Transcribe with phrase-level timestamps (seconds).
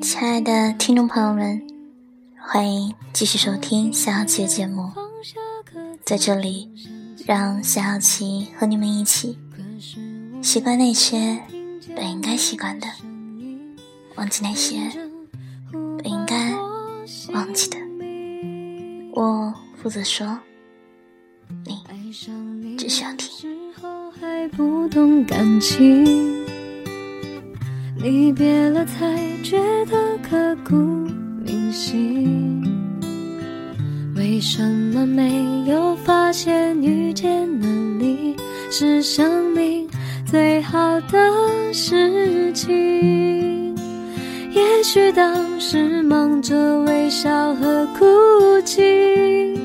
[0.00, 1.62] 亲爱的听众朋友们，
[2.36, 4.90] 欢迎继续收听夏小琪的节目。
[6.04, 6.68] 在这里，
[7.24, 9.38] 让夏小琪和你们一起
[10.42, 11.40] 习惯那些
[11.94, 12.88] 本应该习惯的，
[14.16, 14.80] 忘记那些
[15.70, 16.56] 本应该
[17.32, 17.78] 忘记的。
[19.12, 20.40] 我负责说，
[21.64, 23.30] 你只需要听。
[28.02, 29.56] 离别了才觉
[29.86, 30.74] 得刻骨
[31.44, 32.60] 铭心，
[34.16, 34.60] 为什
[34.92, 35.30] 么没
[35.68, 37.66] 有发现遇见了
[38.00, 38.34] 你
[38.72, 39.88] 是生命
[40.26, 43.72] 最好的事情？
[44.50, 48.04] 也许当时忙着微笑和哭
[48.64, 49.56] 泣，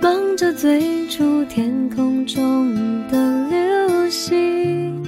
[0.00, 2.72] 忙着追逐天空中
[3.10, 5.04] 的流星，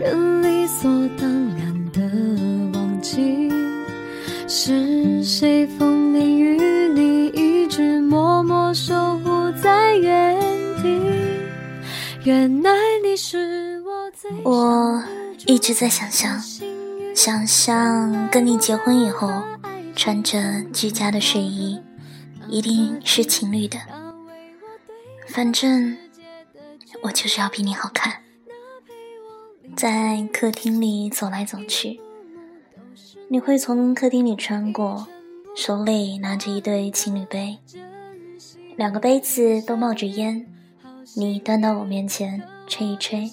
[0.00, 1.29] 人理所当。
[5.40, 6.58] 谁风里雨
[6.92, 10.38] 你一直默默守护在原
[10.82, 11.00] 地？
[12.24, 12.70] 原来
[13.02, 15.02] 你是我最我
[15.46, 16.38] 一直在想象，
[17.14, 19.32] 想象跟你结婚以后，
[19.96, 20.38] 穿着
[20.74, 21.80] 居家的睡衣，
[22.46, 23.78] 一定是情侣的。
[25.26, 25.96] 反正
[27.00, 28.12] 我就是要比你好看，
[29.74, 31.98] 在客厅里走来走去。
[33.30, 35.08] 你会从客厅里穿过，
[35.60, 37.58] 手里拿着一对情侣杯，
[38.78, 40.46] 两个杯子都冒着烟，
[41.14, 43.30] 你端到我面前吹一吹，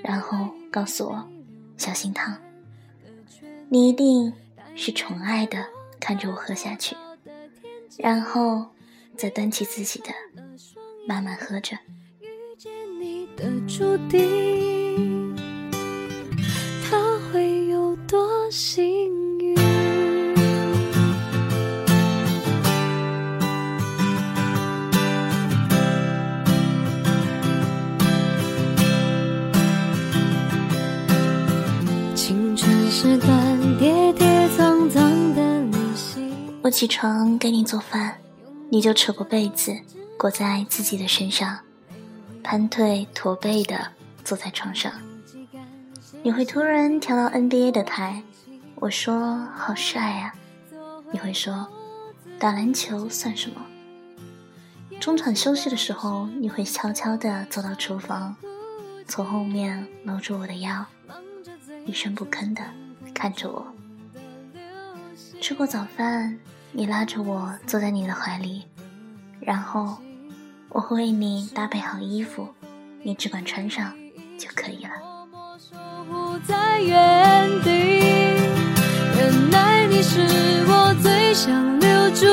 [0.00, 1.28] 然后告诉我
[1.76, 2.36] 小心烫。
[3.68, 4.32] 你一定
[4.76, 5.66] 是宠爱的
[5.98, 6.94] 看着我喝下去，
[7.98, 8.66] 然后
[9.16, 10.10] 再端起自己的
[11.04, 11.76] 慢慢喝着。
[12.20, 14.85] 遇见你的注定
[36.76, 38.18] 起床给你做饭，
[38.68, 39.74] 你就扯过被子
[40.18, 41.60] 裹在自己的身上，
[42.44, 43.92] 盘腿驼背的
[44.22, 44.92] 坐在床上。
[46.22, 48.22] 你会突然调到 NBA 的台，
[48.74, 50.34] 我说好帅呀，
[51.10, 51.66] 你会说
[52.38, 53.62] 打篮球算什么？
[55.00, 58.36] 中场休息的时候，你会悄悄地走到厨房，
[59.08, 60.84] 从后面搂住我的腰，
[61.86, 62.62] 一声不吭地
[63.14, 63.66] 看着我。
[65.40, 66.38] 吃过早饭。
[66.78, 68.66] 你拉着我坐在你的怀里，
[69.40, 69.96] 然后
[70.68, 72.46] 我会为你搭配好衣服，
[73.02, 73.94] 你只管穿上
[74.38, 74.90] 就可以了。
[79.16, 80.20] 原来你是
[80.68, 82.26] 我最想留住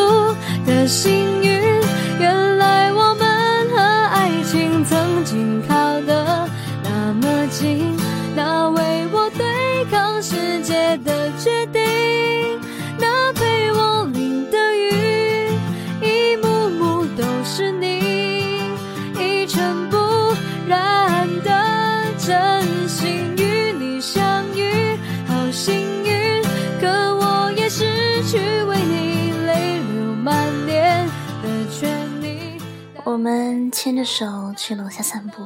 [33.14, 35.44] 我们牵着手去楼下散步，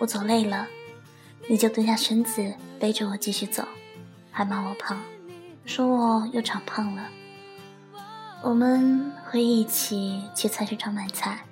[0.00, 0.66] 我走累了，
[1.46, 3.62] 你就蹲下身子背着我继续走，
[4.30, 4.98] 还骂我胖，
[5.66, 7.06] 说我又长胖了。
[8.42, 11.44] 我们会一起去菜市场买菜，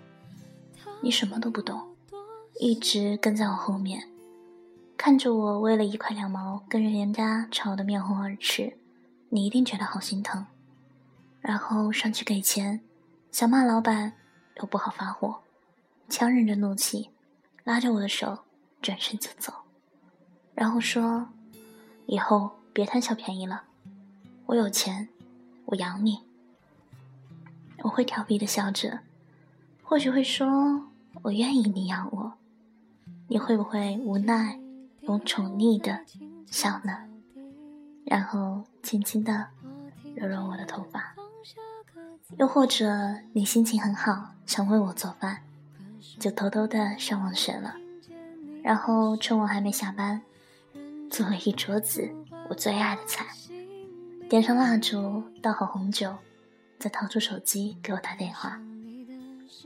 [1.03, 1.79] 你什么都不懂，
[2.59, 4.09] 一直跟在我后面，
[4.97, 8.79] 看着我为了一块两毛跟人家吵得面红耳赤，
[9.29, 10.47] 你一定觉得好心疼，
[11.43, 12.81] 然后上去给钱，
[13.31, 14.15] 想骂老板。
[14.57, 15.41] 又不好发火，
[16.09, 17.11] 强忍着怒气，
[17.65, 18.41] 拉着我的手
[18.81, 19.53] 转身就走，
[20.55, 21.29] 然后说
[22.07, 23.65] ：“以后别贪小便宜了，
[24.47, 25.09] 我有钱，
[25.67, 26.21] 我养你。”
[27.83, 29.01] 我会调皮的笑着，
[29.83, 30.89] 或许会说
[31.23, 32.33] ：“我愿意你养我。”
[33.27, 34.61] 你会不会无奈
[35.01, 36.05] 又宠溺的
[36.47, 37.09] 笑呢？
[38.05, 39.49] 然后轻轻的
[40.15, 41.15] 揉揉我的头发。
[42.39, 42.87] 又或者
[43.33, 45.39] 你心情很好，想为我做饭，
[46.19, 47.75] 就偷偷的上网学了，
[48.63, 50.23] 然后趁我还没下班，
[51.11, 52.11] 做了一桌子
[52.49, 53.27] 我最爱的菜，
[54.29, 56.15] 点上蜡烛，倒好红酒，
[56.79, 58.61] 再掏出手机给我打电话，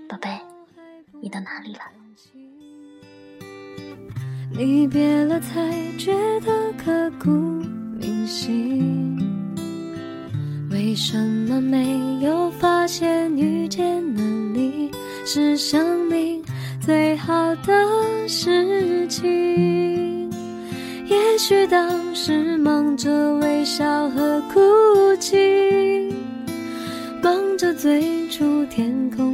[0.08, 0.40] 宝贝，
[1.20, 1.80] 你到哪里了？
[4.50, 9.27] 离别了才觉得刻骨铭心。
[10.70, 14.22] 为什么没有发现遇见了
[14.52, 14.90] 你
[15.24, 16.42] 是生命
[16.80, 17.72] 最好的
[18.28, 20.30] 事情？
[21.06, 24.60] 也许当时忙着微笑和哭
[25.18, 26.12] 泣，
[27.22, 29.27] 忙着追逐天空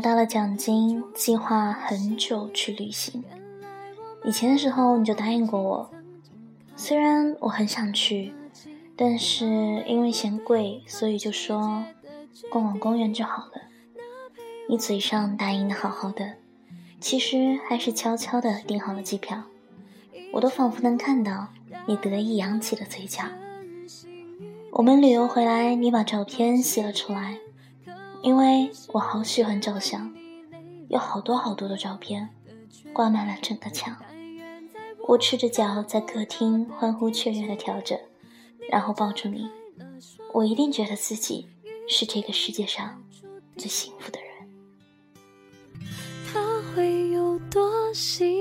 [0.00, 3.22] 到了奖金，计划很久去旅行。
[4.24, 5.90] 以前的时候你就答应过我，
[6.76, 8.32] 虽然我很想去，
[8.96, 9.46] 但是
[9.86, 11.84] 因为嫌贵，所以就说
[12.50, 13.52] 逛逛公园就好了。
[14.68, 16.34] 你嘴上答应的好好的，
[17.00, 19.42] 其实还是悄悄的订好了机票。
[20.32, 21.48] 我都仿佛能看到
[21.86, 23.24] 你得意扬起的嘴角。
[24.72, 27.38] 我们旅游回来，你把照片洗了出来。
[28.22, 30.14] 因为我好喜欢照相，
[30.88, 32.28] 有好多好多的照片，
[32.92, 33.96] 挂满了整个墙。
[35.08, 37.98] 我赤着脚在客厅欢呼雀跃地跳着，
[38.70, 39.48] 然后抱住你，
[40.32, 41.48] 我一定觉得自己
[41.88, 43.02] 是这个世界上
[43.56, 44.30] 最幸福的人。
[46.32, 46.40] 他
[46.74, 48.39] 会有多幸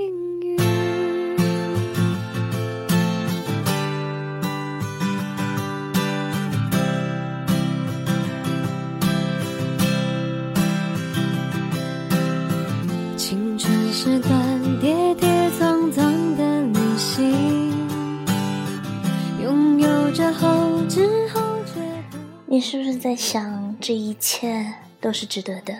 [23.20, 24.66] 想，这一切
[25.02, 25.76] 都是值得的？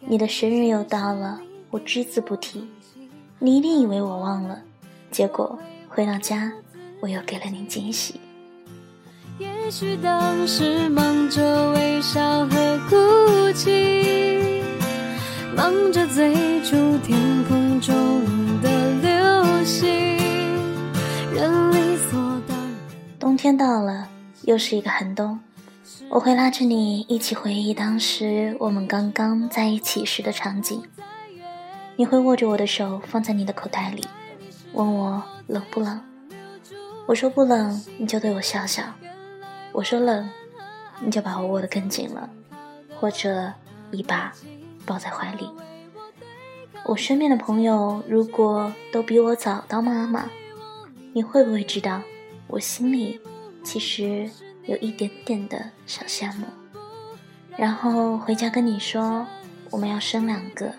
[0.00, 1.40] 你的生日又到了，
[1.70, 2.68] 我只字不提，
[3.38, 4.60] 你一定以为我忘了，
[5.12, 5.56] 结果
[5.88, 6.52] 回到家，
[6.98, 8.20] 我又给了你惊喜。
[9.38, 14.60] 也许当时忙着微笑和哭泣，
[15.54, 17.94] 忙着追逐天空中
[18.60, 19.88] 的流星，
[21.32, 22.18] 人理所
[22.48, 22.76] 当然。
[23.20, 24.08] 冬天到了，
[24.42, 25.38] 又是一个寒冬，
[26.08, 30.82] 我会拉着你一起回忆当时我们刚刚在一起时的场景。
[31.96, 34.04] 你会握着我的手放在你的口袋里，
[34.72, 36.00] 问我冷不冷？
[37.06, 38.82] 我说不冷，你就对我笑笑。
[39.72, 40.28] 我说冷，
[41.00, 42.30] 你就把我握得更紧了，
[42.98, 43.52] 或者
[43.90, 44.32] 一把
[44.84, 45.50] 抱在怀里。
[46.84, 50.30] 我身边的朋友如果都比我早当妈妈，
[51.12, 52.00] 你会不会知道，
[52.46, 53.20] 我心里
[53.64, 54.30] 其实
[54.66, 56.46] 有一点点的小羡慕？
[57.56, 59.26] 然后回家跟你说，
[59.70, 60.72] 我们要生两个，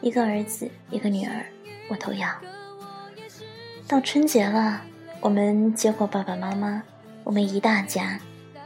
[0.00, 1.46] 一个儿子，一个女儿，
[1.88, 2.28] 我都要。
[3.86, 4.80] 到春节了，
[5.20, 6.82] 我们接过爸爸妈妈，
[7.22, 8.18] 我们一大家。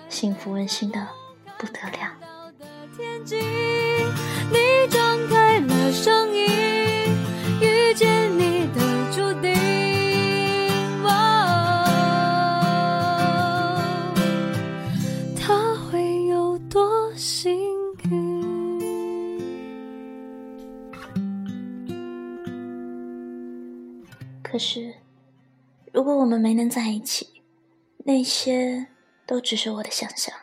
[0.09, 1.07] 幸福温馨的
[1.59, 3.78] 不得了。
[24.58, 24.96] 可是，
[25.93, 27.44] 如果我们没能在一起，
[27.98, 28.88] 那些……
[29.24, 30.34] 都只是我的想象。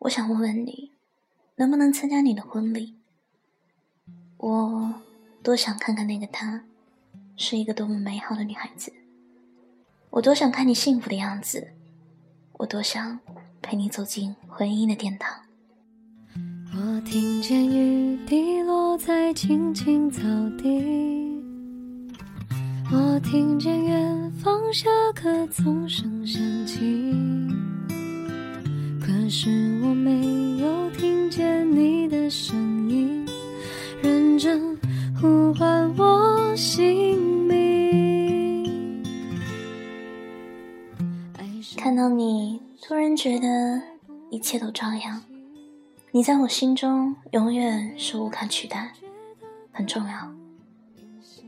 [0.00, 0.90] 我想问问你，
[1.56, 2.96] 能不能参加你的婚礼？
[4.36, 4.94] 我
[5.42, 6.64] 多想看看那个她，
[7.34, 8.92] 是一个多么美好的女孩子。
[10.10, 11.72] 我多想看你幸福的样子，
[12.58, 13.18] 我多想
[13.62, 15.40] 陪你走进婚姻的殿堂。
[16.74, 20.20] 我听见雨滴落在青青草
[20.58, 21.33] 地，
[22.96, 26.78] 我听见远方下课钟声响起。
[29.00, 29.50] 可是
[29.82, 33.26] 我没有听见你的声音，
[34.00, 34.78] 认真
[35.20, 39.02] 呼唤我姓名。
[41.76, 43.82] 看到你，突然觉得
[44.30, 45.20] 一切都照样。
[46.12, 48.92] 你在我心中永远是无可取代，
[49.72, 50.32] 很重要。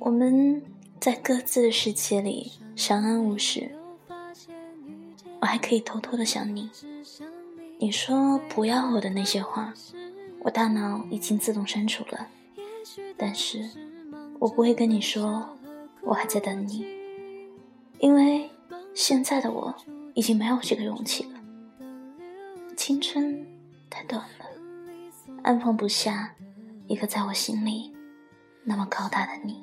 [0.01, 0.61] 我们
[0.99, 3.71] 在各自的世界里相安无事，
[5.41, 6.69] 我还可以偷偷的想你。
[7.79, 9.73] 你说不要我的那些话，
[10.41, 12.27] 我大脑已经自动删除了。
[13.17, 13.69] 但是，
[14.39, 15.47] 我不会跟你说
[16.03, 16.87] 我还在等你，
[17.99, 18.51] 因为
[18.95, 19.75] 现在的我
[20.15, 21.41] 已经没有这个勇气了。
[22.77, 23.47] 青春
[23.89, 24.47] 太短了，
[25.43, 26.35] 安放不下
[26.87, 27.95] 一个在我心里
[28.65, 29.63] 那么高大的你。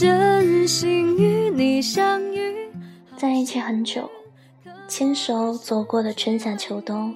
[0.00, 2.70] 真心与你相遇。
[3.18, 4.10] 在一起很久。
[4.88, 7.14] 牵手走过的春夏秋冬，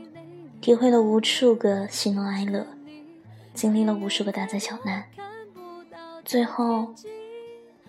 [0.60, 2.66] 体会了无数个喜怒哀乐，
[3.54, 5.02] 经历了无数个大灾小难，
[6.26, 6.94] 最后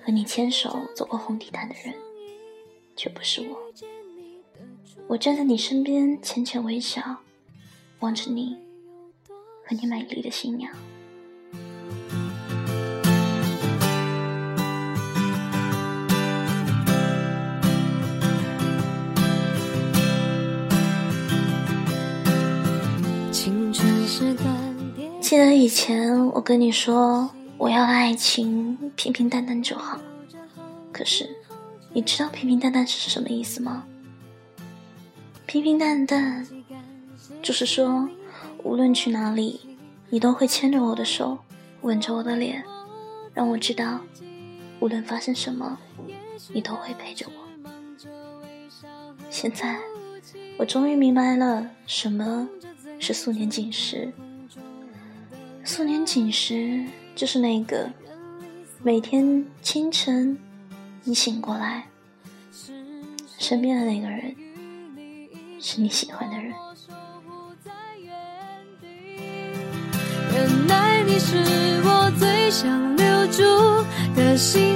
[0.01, 1.93] 和你牵手走过红地毯的人，
[2.95, 3.57] 却不是我。
[5.07, 7.17] 我站在你身边，浅浅微笑，
[7.99, 8.57] 望着你
[9.65, 10.71] 和你美丽的新娘。
[25.19, 29.99] 记得以前我跟你说，我要爱情平平淡淡就好。
[30.93, 31.29] 可是，
[31.91, 33.83] 你知道平平淡淡是什么意思吗？
[35.45, 36.47] 平平淡淡，
[37.41, 38.07] 就是说，
[38.63, 39.59] 无论去哪里，
[40.09, 41.39] 你都会牵着我的手，
[41.81, 42.63] 吻着我的脸，
[43.33, 43.99] 让我知道，
[44.79, 45.77] 无论发生什么，
[46.53, 47.67] 你都会陪着我。
[49.29, 49.77] 现在，
[50.57, 52.47] 我终于明白了什么
[52.99, 54.11] 是素年锦时。
[55.63, 56.85] 素年锦时，
[57.15, 57.89] 就是那个
[58.83, 60.37] 每天清晨
[61.03, 61.87] 你醒过来，
[63.39, 64.35] 身边的那个人
[65.59, 66.53] 是你喜欢的人。
[70.33, 71.37] 原来你是
[71.83, 73.43] 我最想留住
[74.15, 74.74] 的幸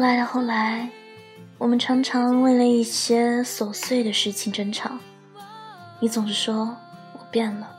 [0.00, 0.88] 后来的后来，
[1.58, 4.90] 我们常常为了一些琐碎的事情争吵。
[6.00, 6.74] 你总是说
[7.12, 7.70] 我变了，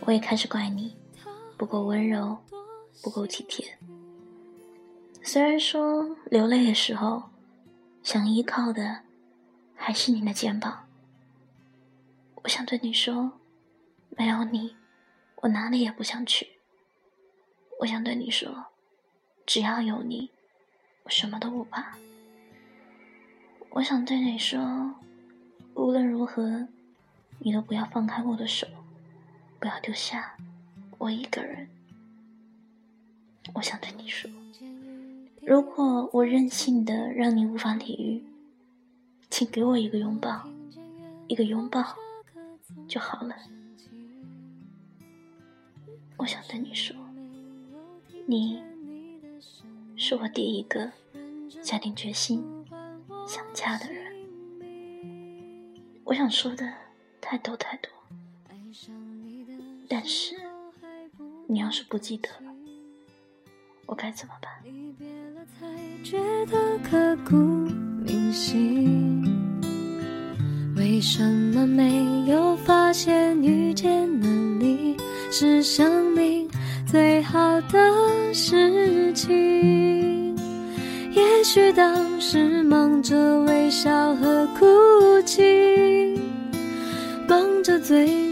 [0.00, 0.96] 我也开始怪你
[1.56, 2.36] 不够温柔，
[3.00, 3.78] 不够体贴。
[5.22, 7.22] 虽然说流泪的时候，
[8.02, 9.02] 想依靠的
[9.76, 10.88] 还是你的肩膀。
[12.42, 13.30] 我想对你说，
[14.18, 14.74] 没有你，
[15.42, 16.58] 我哪里也不想去。
[17.82, 18.66] 我想对你说，
[19.46, 20.32] 只要有你。
[21.06, 21.96] 我什么都不怕。
[23.70, 24.92] 我想对你说，
[25.74, 26.66] 无论如何，
[27.38, 28.66] 你都不要放开我的手，
[29.60, 30.36] 不要丢下
[30.98, 31.68] 我一个人。
[33.54, 34.28] 我想对你说，
[35.42, 38.24] 如果我任性的让你无法理喻，
[39.30, 40.48] 请给我一个拥抱，
[41.28, 41.84] 一个拥抱
[42.88, 43.36] 就好了。
[46.16, 46.96] 我想对你说，
[48.26, 48.60] 你。
[49.98, 50.90] 是我第一个
[51.62, 52.44] 下定决心
[53.26, 54.12] 想嫁的人。
[56.04, 56.70] 我想说的
[57.20, 57.90] 太多太多，
[59.88, 60.36] 但是
[61.48, 62.52] 你要是不记得了，
[63.86, 64.52] 我该怎么办？
[70.76, 71.22] 为什
[71.54, 74.96] 么没有发现遇见了你
[75.32, 76.48] 是生命？
[76.86, 80.36] 最好的事情，
[81.10, 84.64] 也许当时忙着微笑和哭
[85.22, 86.16] 泣，
[87.28, 88.25] 忙着最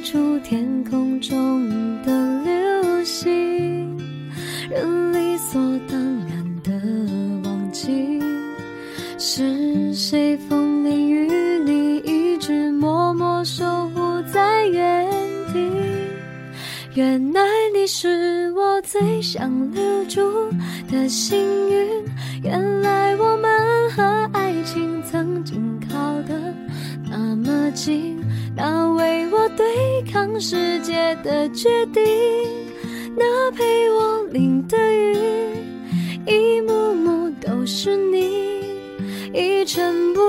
[30.25, 32.03] 对抗世界的决定，
[33.15, 35.15] 那陪我淋的雨，
[36.27, 38.65] 一幕幕都是你，
[39.35, 40.21] 一尘不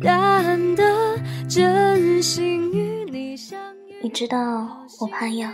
[0.00, 1.18] 染的
[1.50, 3.96] 真心与你相遇。
[4.02, 5.52] 你知道我怕痒，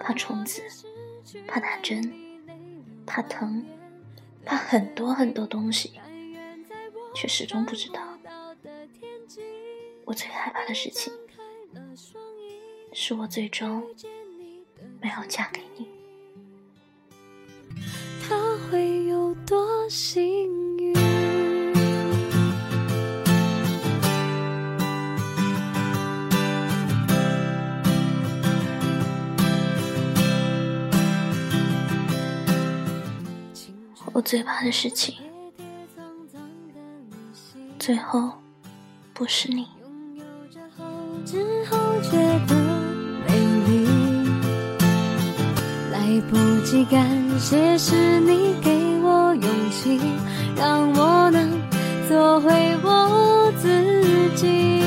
[0.00, 0.60] 怕虫子。
[1.46, 2.02] 怕打针，
[3.06, 3.64] 怕疼，
[4.44, 5.92] 怕很多很多东西，
[7.14, 8.00] 却始终不知道，
[10.04, 11.12] 我最害怕的事情，
[13.00, 13.80] 是我最终
[15.00, 15.86] 没有嫁给你。
[18.20, 18.36] 他
[18.68, 20.94] 会有多幸运？
[34.12, 35.14] 我最怕的事情，
[37.78, 38.32] 最后
[39.14, 39.68] 不是你。
[41.24, 42.10] 之后觉
[42.46, 42.67] 得
[46.18, 47.06] 来不及感
[47.38, 50.00] 谢是你给我勇气，
[50.56, 51.48] 让我能
[52.08, 52.50] 做回
[52.82, 53.68] 我自
[54.34, 54.82] 己。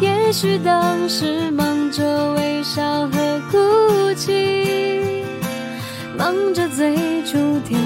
[0.00, 5.24] 也许当时忙着微笑和哭泣，
[6.16, 6.94] 忙着追
[7.24, 7.80] 逐天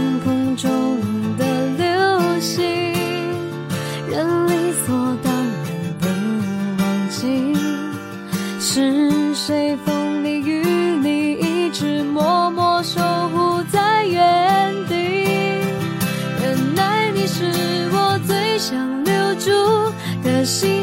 [20.45, 20.74] 的